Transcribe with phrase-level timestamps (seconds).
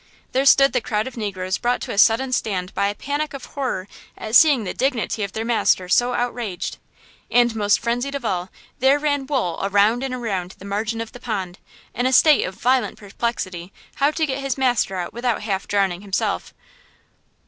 [0.31, 3.45] There stood the crowd of negroes brought to a sudden stand by a panic of
[3.45, 6.79] horror at seeing the dignity of their master so outraged!
[7.29, 11.19] And, most frenzied of all, there ran Wool around and around the margin of the
[11.19, 11.59] pond,
[11.93, 16.01] in a state of violent perplexity how to get his master out without half drowning
[16.01, 16.51] himself!